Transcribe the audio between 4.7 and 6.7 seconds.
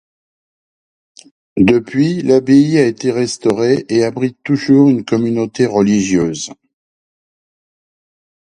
une communauté religieuse.